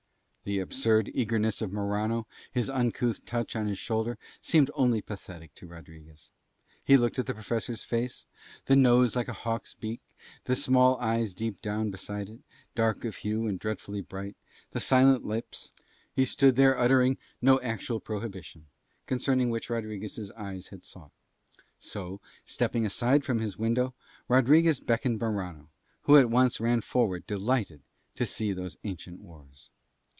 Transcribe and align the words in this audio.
The 0.43 0.57
absurd 0.57 1.11
eagerness 1.13 1.61
of 1.61 1.71
Morano, 1.71 2.25
his 2.51 2.67
uncouth 2.67 3.23
touch 3.25 3.55
on 3.55 3.67
his 3.67 3.77
shoulder, 3.77 4.17
seemed 4.41 4.71
only 4.73 4.99
pathetic 4.99 5.53
to 5.53 5.67
Rodriguez. 5.67 6.31
He 6.83 6.97
looked 6.97 7.19
at 7.19 7.27
the 7.27 7.35
Professor's 7.35 7.83
face, 7.83 8.25
the 8.65 8.75
nose 8.75 9.15
like 9.15 9.27
a 9.27 9.33
hawk's 9.33 9.75
beak, 9.75 10.01
the 10.45 10.55
small 10.55 10.97
eyes 10.97 11.35
deep 11.35 11.61
down 11.61 11.91
beside 11.91 12.27
it, 12.27 12.39
dark 12.73 13.05
of 13.05 13.17
hue 13.17 13.45
and 13.45 13.59
dreadfully 13.59 14.01
bright, 14.01 14.35
the 14.71 14.79
silent 14.79 15.23
lips. 15.23 15.69
He 16.11 16.25
stood 16.25 16.55
there 16.55 16.75
uttering 16.75 17.19
no 17.39 17.61
actual 17.61 17.99
prohibition, 17.99 18.65
concerning 19.05 19.51
which 19.51 19.69
Rodriguez's 19.69 20.31
eyes 20.31 20.69
had 20.69 20.83
sought; 20.83 21.11
so, 21.79 22.19
stepping 22.45 22.83
aside 22.83 23.23
from 23.23 23.37
his 23.39 23.59
window, 23.59 23.93
Rodriguez 24.27 24.79
beckoned 24.79 25.19
Morano, 25.21 25.69
who 26.01 26.17
at 26.17 26.31
once 26.31 26.59
ran 26.59 26.81
forward 26.81 27.27
delighted 27.27 27.83
to 28.15 28.25
see 28.25 28.51
those 28.53 28.75
ancient 28.83 29.21
wars. 29.21 29.69